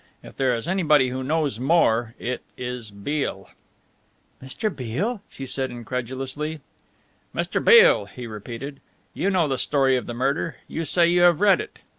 If 0.23 0.35
there 0.35 0.55
is 0.55 0.67
anybody 0.67 1.09
who 1.09 1.21
knows 1.23 1.59
more 1.59 2.15
it 2.17 2.41
is 2.57 2.89
Beale." 2.89 3.47
"Mr. 4.41 4.75
Beale?" 4.75 5.21
she 5.29 5.45
said 5.45 5.69
incredulously. 5.69 6.59
"Mr. 7.35 7.63
Beale," 7.63 8.05
he 8.07 8.25
repeated. 8.25 8.79
"You 9.13 9.29
know 9.29 9.47
the 9.47 9.59
story 9.59 9.95
of 9.97 10.07
the 10.07 10.15
murder: 10.15 10.55
you 10.67 10.85
say 10.85 11.07
you 11.07 11.21
have 11.21 11.39
read 11.39 11.61
it. 11.61 11.77